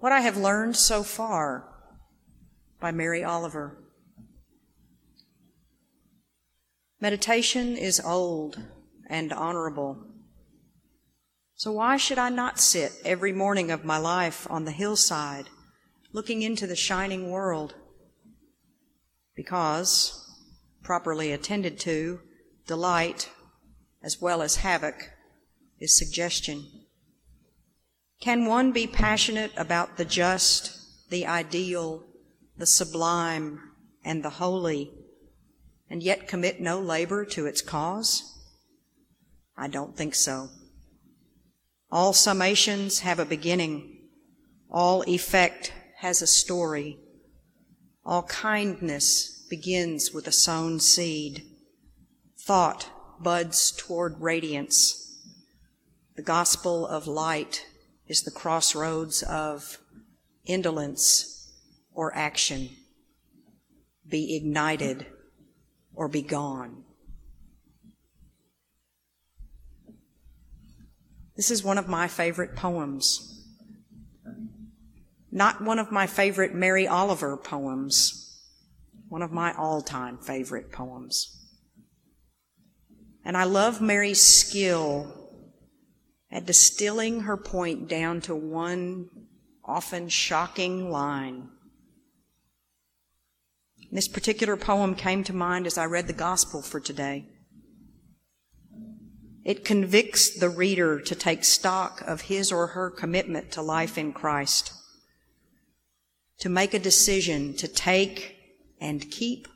What 0.00 0.12
I 0.12 0.20
Have 0.20 0.38
Learned 0.38 0.78
So 0.78 1.02
Far 1.02 1.68
by 2.80 2.90
Mary 2.90 3.22
Oliver. 3.22 3.76
Meditation 7.02 7.76
is 7.76 8.00
old 8.00 8.62
and 9.10 9.30
honorable. 9.30 10.02
So 11.54 11.72
why 11.72 11.98
should 11.98 12.16
I 12.16 12.30
not 12.30 12.58
sit 12.58 12.92
every 13.04 13.34
morning 13.34 13.70
of 13.70 13.84
my 13.84 13.98
life 13.98 14.46
on 14.48 14.64
the 14.64 14.70
hillside 14.70 15.50
looking 16.14 16.40
into 16.40 16.66
the 16.66 16.74
shining 16.74 17.30
world? 17.30 17.74
Because, 19.36 20.34
properly 20.82 21.30
attended 21.30 21.78
to, 21.80 22.20
delight, 22.66 23.28
as 24.02 24.18
well 24.18 24.40
as 24.40 24.56
havoc, 24.56 25.10
is 25.78 25.98
suggestion. 25.98 26.79
Can 28.20 28.44
one 28.44 28.70
be 28.72 28.86
passionate 28.86 29.50
about 29.56 29.96
the 29.96 30.04
just, 30.04 31.08
the 31.08 31.26
ideal, 31.26 32.04
the 32.58 32.66
sublime, 32.66 33.60
and 34.04 34.22
the 34.22 34.30
holy, 34.30 34.92
and 35.88 36.02
yet 36.02 36.28
commit 36.28 36.60
no 36.60 36.78
labor 36.78 37.24
to 37.24 37.46
its 37.46 37.62
cause? 37.62 38.38
I 39.56 39.68
don't 39.68 39.96
think 39.96 40.14
so. 40.14 40.50
All 41.90 42.12
summations 42.12 43.00
have 43.00 43.18
a 43.18 43.24
beginning. 43.24 44.08
All 44.70 45.02
effect 45.08 45.72
has 45.98 46.20
a 46.20 46.26
story. 46.26 46.98
All 48.04 48.24
kindness 48.24 49.46
begins 49.48 50.12
with 50.12 50.26
a 50.26 50.32
sown 50.32 50.78
seed. 50.78 51.42
Thought 52.38 52.90
buds 53.22 53.72
toward 53.72 54.20
radiance. 54.20 55.20
The 56.16 56.22
gospel 56.22 56.86
of 56.86 57.06
light 57.06 57.66
is 58.10 58.22
the 58.22 58.30
crossroads 58.32 59.22
of 59.22 59.78
indolence 60.44 61.52
or 61.94 62.12
action. 62.16 62.68
Be 64.08 64.36
ignited 64.36 65.06
or 65.94 66.08
be 66.08 66.20
gone. 66.20 66.82
This 71.36 71.52
is 71.52 71.62
one 71.62 71.78
of 71.78 71.86
my 71.86 72.08
favorite 72.08 72.56
poems. 72.56 73.46
Not 75.30 75.62
one 75.62 75.78
of 75.78 75.92
my 75.92 76.08
favorite 76.08 76.52
Mary 76.52 76.88
Oliver 76.88 77.36
poems, 77.36 78.42
one 79.08 79.22
of 79.22 79.30
my 79.30 79.54
all 79.54 79.82
time 79.82 80.18
favorite 80.18 80.72
poems. 80.72 81.46
And 83.24 83.36
I 83.36 83.44
love 83.44 83.80
Mary's 83.80 84.20
skill 84.20 85.19
at 86.30 86.46
distilling 86.46 87.20
her 87.20 87.36
point 87.36 87.88
down 87.88 88.20
to 88.20 88.34
one 88.34 89.08
often 89.64 90.08
shocking 90.08 90.90
line. 90.90 91.48
This 93.92 94.08
particular 94.08 94.56
poem 94.56 94.94
came 94.94 95.24
to 95.24 95.32
mind 95.32 95.66
as 95.66 95.76
I 95.76 95.84
read 95.86 96.06
the 96.06 96.12
gospel 96.12 96.62
for 96.62 96.78
today. 96.78 97.26
It 99.44 99.64
convicts 99.64 100.38
the 100.38 100.50
reader 100.50 101.00
to 101.00 101.14
take 101.14 101.44
stock 101.44 102.02
of 102.02 102.22
his 102.22 102.52
or 102.52 102.68
her 102.68 102.90
commitment 102.90 103.50
to 103.52 103.62
life 103.62 103.98
in 103.98 104.12
Christ, 104.12 104.72
to 106.38 106.48
make 106.48 106.74
a 106.74 106.78
decision 106.78 107.54
to 107.54 107.66
take 107.66 108.36
and 108.80 109.10
keep, 109.10 109.48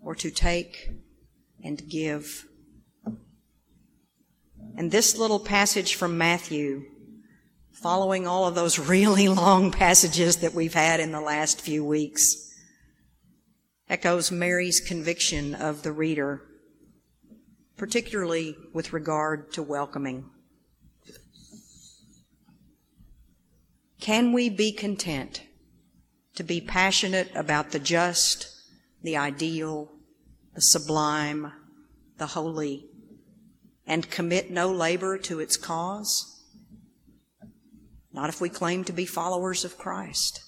or 0.00 0.14
to 0.14 0.30
take 0.30 0.90
and 1.62 1.86
give. 1.88 2.46
And 4.78 4.90
this 4.90 5.16
little 5.16 5.40
passage 5.40 5.94
from 5.94 6.18
Matthew, 6.18 6.84
following 7.72 8.26
all 8.26 8.46
of 8.46 8.54
those 8.54 8.78
really 8.88 9.26
long 9.26 9.70
passages 9.70 10.36
that 10.38 10.52
we've 10.52 10.74
had 10.74 11.00
in 11.00 11.12
the 11.12 11.20
last 11.20 11.62
few 11.62 11.82
weeks, 11.82 12.52
echoes 13.88 14.30
Mary's 14.30 14.80
conviction 14.80 15.54
of 15.54 15.82
the 15.82 15.92
reader, 15.92 16.42
particularly 17.78 18.54
with 18.74 18.92
regard 18.92 19.50
to 19.52 19.62
welcoming. 19.62 20.28
Can 23.98 24.34
we 24.34 24.50
be 24.50 24.72
content 24.72 25.42
to 26.34 26.42
be 26.42 26.60
passionate 26.60 27.30
about 27.34 27.70
the 27.70 27.78
just, 27.78 28.50
the 29.02 29.16
ideal, 29.16 29.90
the 30.54 30.60
sublime, 30.60 31.50
the 32.18 32.26
holy, 32.26 32.90
and 33.86 34.10
commit 34.10 34.50
no 34.50 34.70
labor 34.70 35.16
to 35.18 35.40
its 35.40 35.56
cause? 35.56 36.44
Not 38.12 38.28
if 38.28 38.40
we 38.40 38.48
claim 38.48 38.84
to 38.84 38.92
be 38.92 39.06
followers 39.06 39.64
of 39.64 39.78
Christ. 39.78 40.42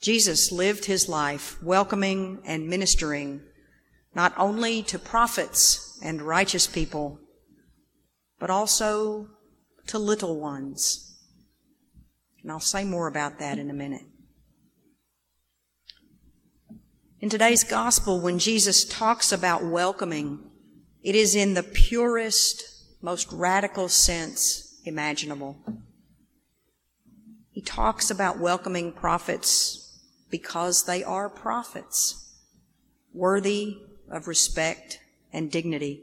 Jesus 0.00 0.50
lived 0.50 0.86
his 0.86 1.08
life 1.08 1.62
welcoming 1.62 2.40
and 2.44 2.68
ministering 2.68 3.42
not 4.14 4.34
only 4.36 4.82
to 4.82 4.98
prophets 4.98 5.98
and 6.02 6.20
righteous 6.20 6.66
people, 6.66 7.20
but 8.38 8.50
also 8.50 9.28
to 9.86 9.98
little 9.98 10.40
ones. 10.40 11.16
And 12.42 12.50
I'll 12.50 12.60
say 12.60 12.84
more 12.84 13.06
about 13.06 13.38
that 13.38 13.58
in 13.58 13.70
a 13.70 13.74
minute. 13.74 14.02
In 17.20 17.30
today's 17.30 17.62
gospel, 17.62 18.20
when 18.20 18.40
Jesus 18.40 18.84
talks 18.84 19.30
about 19.30 19.64
welcoming, 19.64 20.40
it 21.02 21.14
is 21.14 21.34
in 21.34 21.54
the 21.54 21.62
purest, 21.62 22.64
most 23.02 23.30
radical 23.32 23.88
sense 23.88 24.80
imaginable. 24.84 25.56
He 27.50 27.60
talks 27.60 28.10
about 28.10 28.38
welcoming 28.38 28.92
prophets 28.92 30.00
because 30.30 30.84
they 30.84 31.04
are 31.04 31.28
prophets, 31.28 32.34
worthy 33.12 33.78
of 34.10 34.28
respect 34.28 35.00
and 35.32 35.50
dignity. 35.50 36.02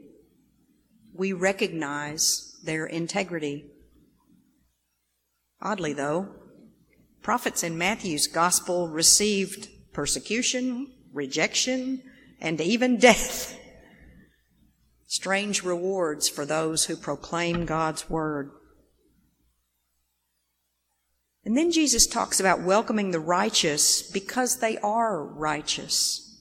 We 1.14 1.32
recognize 1.32 2.58
their 2.62 2.86
integrity. 2.86 3.66
Oddly, 5.60 5.92
though, 5.92 6.28
prophets 7.22 7.62
in 7.62 7.76
Matthew's 7.76 8.26
gospel 8.26 8.88
received 8.88 9.68
persecution, 9.92 10.92
rejection, 11.12 12.02
and 12.40 12.60
even 12.60 12.98
death 12.98 13.58
strange 15.10 15.64
rewards 15.64 16.28
for 16.28 16.46
those 16.46 16.84
who 16.84 16.94
proclaim 16.94 17.66
God's 17.66 18.08
word. 18.08 18.52
And 21.44 21.56
then 21.56 21.72
Jesus 21.72 22.06
talks 22.06 22.38
about 22.38 22.62
welcoming 22.62 23.10
the 23.10 23.18
righteous 23.18 24.02
because 24.02 24.58
they 24.58 24.78
are 24.78 25.24
righteous, 25.24 26.40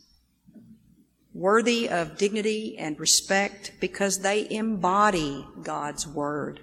worthy 1.33 1.89
of 1.89 2.19
dignity 2.19 2.77
and 2.77 2.99
respect 2.99 3.71
because 3.79 4.19
they 4.19 4.47
embody 4.51 5.47
God's 5.63 6.05
word. 6.05 6.59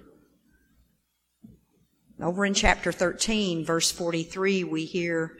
Over 2.21 2.45
in 2.45 2.53
chapter 2.53 2.93
13, 2.93 3.65
verse 3.65 3.91
43, 3.91 4.63
we 4.63 4.85
hear, 4.85 5.35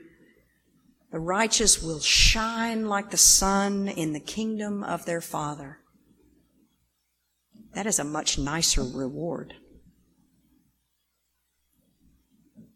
the 1.14 1.20
righteous 1.20 1.82
will 1.82 2.02
shine 2.02 2.90
like 2.90 3.12
the 3.12 3.16
sun 3.16 3.88
in 3.88 4.12
the 4.12 4.20
kingdom 4.20 4.84
of 4.84 5.06
their 5.06 5.22
Father. 5.22 5.80
That 7.78 7.86
is 7.86 8.00
a 8.00 8.04
much 8.04 8.40
nicer 8.40 8.82
reward. 8.82 9.54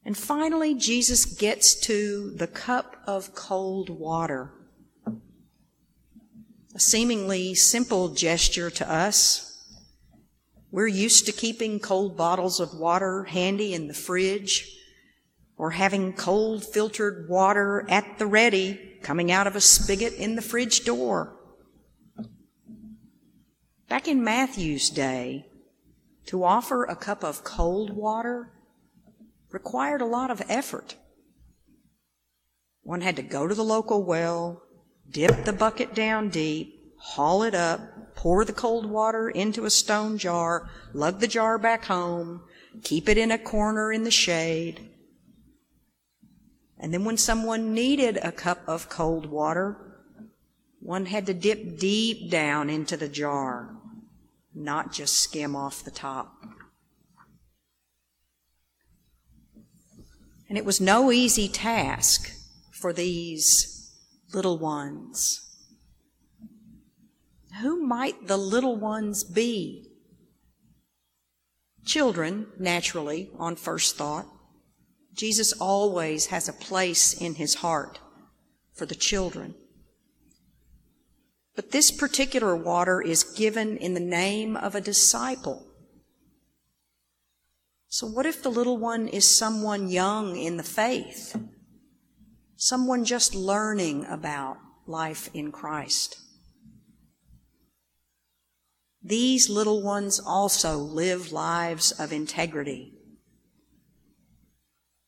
And 0.05 0.15
finally, 0.15 0.75
Jesus 0.75 1.25
gets 1.25 1.73
to 1.87 2.35
the 2.35 2.45
cup 2.45 2.97
of 3.07 3.33
cold 3.33 3.89
water. 3.89 4.51
A 6.75 6.79
seemingly 6.79 7.55
simple 7.55 8.09
gesture 8.09 8.69
to 8.69 8.87
us. 8.87 9.65
We're 10.69 10.85
used 10.85 11.25
to 11.25 11.31
keeping 11.31 11.79
cold 11.79 12.15
bottles 12.15 12.59
of 12.59 12.75
water 12.75 13.23
handy 13.23 13.73
in 13.73 13.87
the 13.87 13.95
fridge 13.95 14.71
or 15.57 15.71
having 15.71 16.13
cold 16.13 16.63
filtered 16.63 17.27
water 17.27 17.87
at 17.89 18.19
the 18.19 18.27
ready 18.27 18.99
coming 19.01 19.31
out 19.31 19.47
of 19.47 19.55
a 19.55 19.61
spigot 19.61 20.13
in 20.13 20.35
the 20.35 20.43
fridge 20.43 20.85
door. 20.85 21.40
Back 23.91 24.07
in 24.07 24.23
Matthew's 24.23 24.89
day, 24.89 25.47
to 26.27 26.45
offer 26.45 26.85
a 26.85 26.95
cup 26.95 27.25
of 27.25 27.43
cold 27.43 27.89
water 27.93 28.53
required 29.51 29.99
a 29.99 30.05
lot 30.05 30.31
of 30.31 30.41
effort. 30.47 30.95
One 32.83 33.01
had 33.01 33.17
to 33.17 33.21
go 33.21 33.49
to 33.49 33.53
the 33.53 33.65
local 33.65 34.01
well, 34.01 34.63
dip 35.09 35.43
the 35.43 35.51
bucket 35.51 35.93
down 35.93 36.29
deep, 36.29 36.73
haul 36.99 37.43
it 37.43 37.53
up, 37.53 38.15
pour 38.15 38.45
the 38.45 38.53
cold 38.53 38.85
water 38.85 39.29
into 39.29 39.65
a 39.65 39.69
stone 39.69 40.17
jar, 40.17 40.69
lug 40.93 41.19
the 41.19 41.27
jar 41.27 41.57
back 41.57 41.83
home, 41.83 42.43
keep 42.85 43.09
it 43.09 43.17
in 43.17 43.29
a 43.29 43.37
corner 43.37 43.91
in 43.91 44.05
the 44.05 44.09
shade. 44.09 44.89
And 46.79 46.93
then 46.93 47.03
when 47.03 47.17
someone 47.17 47.73
needed 47.73 48.19
a 48.23 48.31
cup 48.31 48.61
of 48.67 48.87
cold 48.87 49.25
water, 49.25 49.75
one 50.79 51.07
had 51.07 51.25
to 51.25 51.33
dip 51.33 51.77
deep 51.77 52.31
down 52.31 52.69
into 52.69 52.95
the 52.95 53.09
jar 53.09 53.80
not 54.53 54.91
just 54.91 55.17
skim 55.17 55.55
off 55.55 55.83
the 55.83 55.91
top. 55.91 56.33
And 60.49 60.57
it 60.57 60.65
was 60.65 60.81
no 60.81 61.11
easy 61.11 61.47
task 61.47 62.31
for 62.71 62.91
these 62.91 63.95
little 64.33 64.57
ones. 64.57 65.47
Who 67.61 67.85
might 67.85 68.27
the 68.27 68.37
little 68.37 68.75
ones 68.75 69.23
be? 69.23 69.87
Children, 71.85 72.47
naturally, 72.59 73.29
on 73.37 73.55
first 73.55 73.97
thought. 73.97 74.27
Jesus 75.13 75.53
always 75.53 76.27
has 76.27 76.47
a 76.47 76.53
place 76.53 77.13
in 77.13 77.35
his 77.35 77.55
heart 77.55 77.99
for 78.73 78.85
the 78.85 78.95
children. 78.95 79.55
But 81.55 81.71
this 81.71 81.91
particular 81.91 82.55
water 82.55 83.01
is 83.01 83.23
given 83.23 83.77
in 83.77 83.93
the 83.93 83.99
name 83.99 84.55
of 84.55 84.73
a 84.73 84.81
disciple. 84.81 85.67
So 87.87 88.07
what 88.07 88.25
if 88.25 88.41
the 88.41 88.49
little 88.49 88.77
one 88.77 89.09
is 89.09 89.27
someone 89.27 89.89
young 89.89 90.37
in 90.37 90.55
the 90.55 90.63
faith? 90.63 91.35
Someone 92.55 93.03
just 93.03 93.35
learning 93.35 94.05
about 94.05 94.57
life 94.87 95.29
in 95.33 95.51
Christ? 95.51 96.17
These 99.03 99.49
little 99.49 99.81
ones 99.81 100.21
also 100.25 100.77
live 100.77 101.33
lives 101.33 101.91
of 101.91 102.13
integrity. 102.13 102.93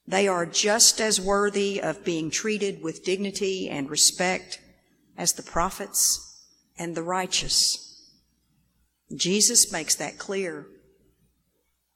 They 0.05 0.27
are 0.27 0.45
just 0.45 0.99
as 0.99 1.21
worthy 1.21 1.81
of 1.81 2.03
being 2.03 2.29
treated 2.29 2.83
with 2.83 3.05
dignity 3.05 3.69
and 3.69 3.89
respect 3.89 4.59
as 5.15 5.33
the 5.33 5.43
prophets 5.43 6.32
and 6.77 6.95
the 6.95 7.03
righteous. 7.03 8.11
Jesus 9.15 9.71
makes 9.71 9.95
that 9.95 10.17
clear. 10.17 10.67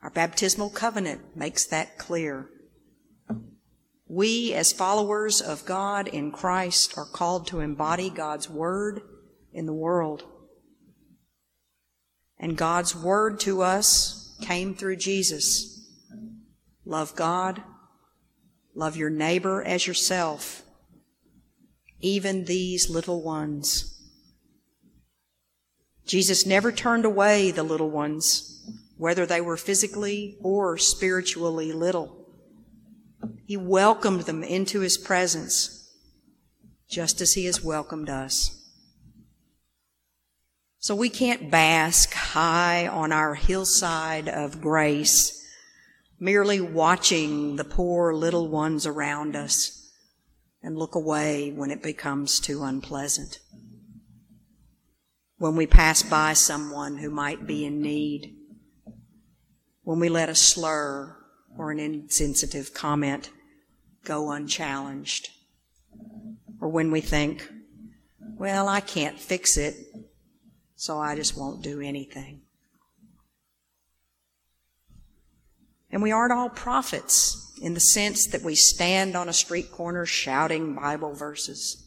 Our 0.01 0.09
baptismal 0.09 0.69
covenant 0.69 1.35
makes 1.35 1.65
that 1.65 1.97
clear. 1.97 2.49
We, 4.07 4.53
as 4.53 4.71
followers 4.71 5.41
of 5.41 5.65
God 5.65 6.07
in 6.07 6.31
Christ, 6.31 6.97
are 6.97 7.05
called 7.05 7.47
to 7.47 7.59
embody 7.59 8.09
God's 8.09 8.49
Word 8.49 9.01
in 9.51 9.65
the 9.65 9.73
world. 9.73 10.23
And 12.39 12.55
God's 12.55 12.95
word 12.95 13.39
to 13.41 13.61
us 13.61 14.37
came 14.41 14.75
through 14.75 14.97
Jesus. 14.97 15.89
Love 16.85 17.15
God. 17.15 17.63
Love 18.75 18.95
your 18.95 19.09
neighbor 19.09 19.63
as 19.63 19.87
yourself. 19.87 20.61
Even 21.99 22.45
these 22.45 22.89
little 22.89 23.23
ones. 23.23 23.96
Jesus 26.07 26.45
never 26.45 26.71
turned 26.71 27.03
away 27.03 27.51
the 27.51 27.63
little 27.63 27.89
ones, 27.89 28.65
whether 28.95 29.25
they 29.25 29.41
were 29.41 29.57
physically 29.57 30.37
or 30.41 30.77
spiritually 30.77 31.73
little. 31.73 32.25
He 33.45 33.57
welcomed 33.57 34.21
them 34.21 34.41
into 34.43 34.79
his 34.79 34.97
presence, 34.97 35.91
just 36.89 37.19
as 37.19 37.33
he 37.33 37.45
has 37.45 37.61
welcomed 37.61 38.09
us. 38.09 38.53
So 40.79 40.95
we 40.95 41.09
can't 41.09 41.51
bask 41.51 42.13
high 42.13 42.87
on 42.87 43.11
our 43.11 43.35
hillside 43.35 44.29
of 44.29 44.61
grace, 44.61 45.45
merely 46.19 46.61
watching 46.61 47.57
the 47.57 47.65
poor 47.65 48.13
little 48.13 48.47
ones 48.47 48.85
around 48.85 49.35
us 49.35 49.91
and 50.63 50.77
look 50.77 50.95
away 50.95 51.51
when 51.51 51.71
it 51.71 51.83
becomes 51.83 52.39
too 52.39 52.63
unpleasant. 52.63 53.39
When 55.37 55.55
we 55.55 55.67
pass 55.67 56.01
by 56.01 56.33
someone 56.33 56.97
who 56.97 57.11
might 57.11 57.45
be 57.45 57.63
in 57.63 57.81
need, 57.81 58.35
when 59.83 59.99
we 59.99 60.09
let 60.09 60.29
a 60.29 60.35
slur 60.35 61.15
or 61.57 61.71
an 61.71 61.79
insensitive 61.79 62.73
comment 62.73 63.29
go 64.03 64.31
unchallenged, 64.31 65.29
or 66.59 66.69
when 66.69 66.91
we 66.91 67.01
think, 67.01 67.47
well, 68.37 68.67
I 68.67 68.79
can't 68.79 69.19
fix 69.19 69.57
it, 69.57 69.75
so 70.75 70.99
I 70.99 71.15
just 71.15 71.37
won't 71.37 71.61
do 71.61 71.81
anything. 71.81 72.41
And 75.91 76.01
we 76.01 76.11
aren't 76.11 76.33
all 76.33 76.49
prophets 76.49 77.53
in 77.61 77.73
the 77.73 77.79
sense 77.79 78.27
that 78.27 78.43
we 78.43 78.55
stand 78.55 79.15
on 79.15 79.29
a 79.29 79.33
street 79.33 79.71
corner 79.71 80.05
shouting 80.05 80.75
Bible 80.75 81.13
verses. 81.13 81.86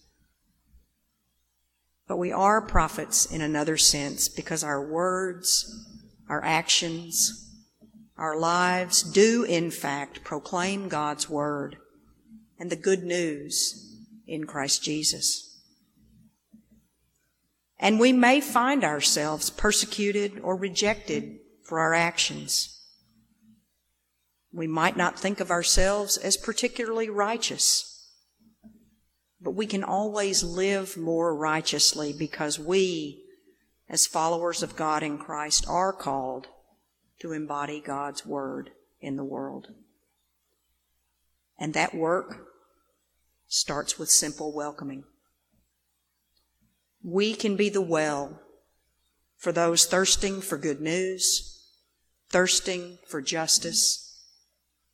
But 2.10 2.16
we 2.16 2.32
are 2.32 2.60
prophets 2.60 3.24
in 3.24 3.40
another 3.40 3.76
sense 3.76 4.28
because 4.28 4.64
our 4.64 4.84
words, 4.84 5.86
our 6.28 6.44
actions, 6.44 7.54
our 8.18 8.36
lives 8.36 9.04
do 9.04 9.44
in 9.44 9.70
fact 9.70 10.24
proclaim 10.24 10.88
God's 10.88 11.30
word 11.30 11.76
and 12.58 12.68
the 12.68 12.74
good 12.74 13.04
news 13.04 13.96
in 14.26 14.42
Christ 14.42 14.82
Jesus. 14.82 15.62
And 17.78 18.00
we 18.00 18.12
may 18.12 18.40
find 18.40 18.82
ourselves 18.82 19.48
persecuted 19.48 20.40
or 20.42 20.56
rejected 20.56 21.38
for 21.62 21.78
our 21.78 21.94
actions. 21.94 22.76
We 24.52 24.66
might 24.66 24.96
not 24.96 25.16
think 25.16 25.38
of 25.38 25.52
ourselves 25.52 26.16
as 26.16 26.36
particularly 26.36 27.08
righteous, 27.08 27.89
but 29.40 29.52
we 29.52 29.66
can 29.66 29.82
always 29.82 30.42
live 30.42 30.96
more 30.96 31.34
righteously 31.34 32.12
because 32.12 32.58
we, 32.58 33.22
as 33.88 34.06
followers 34.06 34.62
of 34.62 34.76
God 34.76 35.02
in 35.02 35.18
Christ, 35.18 35.66
are 35.68 35.92
called 35.92 36.48
to 37.20 37.32
embody 37.32 37.80
God's 37.80 38.26
Word 38.26 38.70
in 39.00 39.16
the 39.16 39.24
world. 39.24 39.68
And 41.58 41.74
that 41.74 41.94
work 41.94 42.46
starts 43.48 43.98
with 43.98 44.10
simple 44.10 44.52
welcoming. 44.52 45.04
We 47.02 47.34
can 47.34 47.56
be 47.56 47.68
the 47.68 47.80
well 47.80 48.40
for 49.36 49.52
those 49.52 49.86
thirsting 49.86 50.42
for 50.42 50.58
good 50.58 50.80
news, 50.80 51.64
thirsting 52.28 52.98
for 53.06 53.22
justice, 53.22 54.22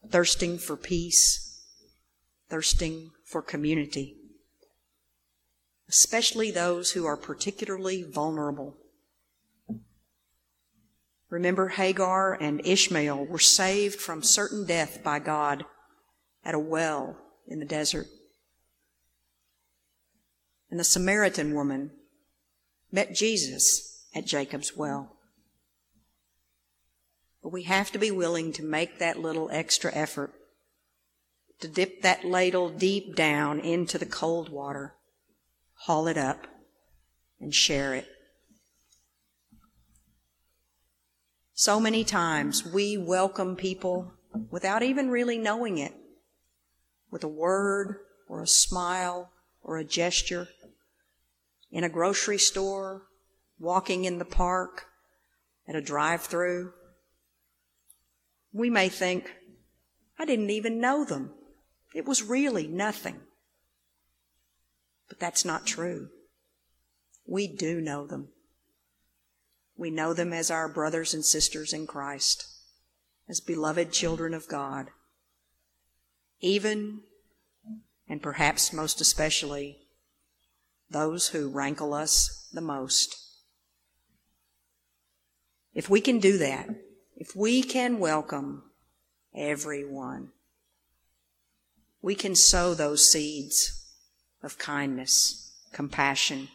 thirsting 0.09 0.59
for 0.59 0.77
peace, 0.77 1.65
thirsting 2.49 3.11
for 3.25 3.43
community, 3.43 4.17
especially 5.89 6.51
those 6.51 6.93
who 6.93 7.07
are 7.07 7.17
particularly 7.17 8.03
vulnerable. 8.03 8.77
Remember, 11.29 11.69
Hagar 11.69 12.35
and 12.35 12.65
Ishmael 12.65 13.27
were 13.27 13.39
saved 13.39 14.01
from 14.01 14.23
certain 14.23 14.65
death 14.65 15.03
by 15.03 15.19
God 15.19 15.65
at 16.45 16.55
a 16.55 16.59
well 16.59 17.17
in 17.47 17.59
the 17.59 17.67
desert. 17.67 18.07
And 20.71 20.79
the 20.79 20.85
Samaritan 20.85 21.55
woman 21.55 21.91
met 22.93 23.15
Jesus 23.15 24.07
at 24.15 24.27
Jacob's 24.27 24.77
well. 24.77 25.17
But 27.43 27.53
we 27.53 27.63
have 27.65 27.93
to 27.93 27.99
be 27.99 28.11
willing 28.11 28.53
to 28.55 28.65
make 28.65 28.99
that 28.99 29.21
little 29.21 29.49
extra 29.53 29.93
effort 29.95 30.33
to 31.61 31.69
dip 31.69 32.03
that 32.03 32.25
ladle 32.25 32.69
deep 32.69 33.15
down 33.15 33.61
into 33.61 33.99
the 33.99 34.07
cold 34.07 34.49
water, 34.49 34.95
haul 35.77 36.09
it 36.09 36.19
up, 36.19 36.47
and 37.41 37.55
share 37.55 37.95
it. 37.95 38.07
So 41.55 41.81
many 41.81 42.05
times 42.05 42.67
we 42.67 42.99
welcome 42.99 43.57
people 43.57 44.13
without 44.51 44.83
even 44.83 45.11
really 45.11 45.39
knowing 45.39 45.79
it, 45.79 45.95
with 47.11 47.25
a 47.25 47.29
word 47.29 47.97
or 48.29 48.43
a 48.43 48.47
smile 48.47 49.31
or 49.63 49.79
a 49.79 49.85
gesture 49.85 50.49
in 51.71 51.85
a 51.85 51.89
grocery 51.89 52.39
store, 52.39 53.03
walking 53.59 54.05
in 54.05 54.19
the 54.19 54.25
park, 54.25 54.87
at 55.69 55.75
a 55.75 55.81
drive 55.81 56.23
through. 56.23 56.73
We 58.53 58.71
may 58.71 58.89
think, 58.89 59.35
I 60.19 60.25
didn't 60.25 60.51
even 60.51 60.81
know 60.81 61.05
them. 61.05 61.33
It 61.95 62.07
was 62.07 62.23
really 62.23 62.67
nothing. 62.67 63.21
But 65.09 65.21
that's 65.21 65.45
not 65.45 65.67
true. 65.67 66.09
We 67.27 67.47
do 67.47 67.81
know 67.81 68.07
them. 68.07 68.29
We 69.77 69.91
know 69.91 70.15
them 70.15 70.33
as 70.33 70.51
our 70.51 70.69
brothers 70.69 71.13
and 71.13 71.25
sisters 71.25 71.73
in 71.73 71.87
Christ, 71.87 72.47
as 73.29 73.41
beloved 73.41 73.93
children 73.93 74.33
of 74.33 74.49
God. 74.49 74.89
Even, 76.41 77.01
and 78.09 78.23
perhaps 78.23 78.73
most 78.73 79.01
especially, 79.01 79.79
those 80.91 81.29
who 81.29 81.51
rankle 81.51 81.93
us 81.93 82.49
the 82.53 82.61
most. 82.61 83.17
If 85.75 85.91
we 85.91 86.01
can 86.01 86.21
do 86.21 86.39
that, 86.39 86.69
if 87.17 87.35
we 87.37 87.63
can 87.63 87.99
welcome 87.99 88.63
everyone, 89.35 90.31
we 92.01 92.15
can 92.15 92.35
sow 92.35 92.73
those 92.73 93.11
seeds 93.11 93.86
of 94.43 94.59
kindness, 94.59 95.53
compassion, 95.73 96.49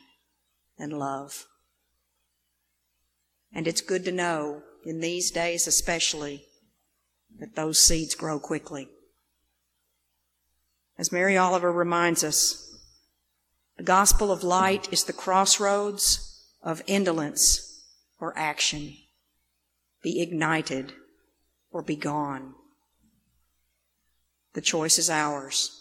and 0.77 0.93
love. 0.93 1.45
And 3.53 3.67
it's 3.67 3.81
good 3.81 4.05
to 4.05 4.11
know, 4.11 4.63
in 4.85 4.99
these 4.99 5.31
days 5.31 5.67
especially, 5.67 6.45
that 7.39 7.55
those 7.55 7.79
seeds 7.79 8.15
grow 8.15 8.39
quickly. 8.39 8.87
As 10.97 11.11
Mary 11.11 11.37
Oliver 11.37 11.71
reminds 11.71 12.23
us, 12.23 12.77
the 13.77 13.83
gospel 13.83 14.31
of 14.31 14.43
light 14.43 14.91
is 14.93 15.03
the 15.03 15.13
crossroads 15.13 16.45
of 16.61 16.83
indolence 16.85 17.83
or 18.19 18.37
action. 18.37 18.95
Be 20.03 20.21
ignited 20.21 20.93
or 21.71 21.81
be 21.81 21.95
gone. 21.95 22.53
The 24.53 24.61
choice 24.61 24.99
is 24.99 25.09
ours, 25.09 25.80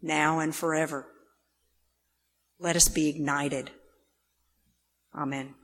now 0.00 0.38
and 0.38 0.54
forever. 0.54 1.06
Let 2.58 2.76
us 2.76 2.88
be 2.88 3.08
ignited. 3.08 3.70
Amen. 5.14 5.54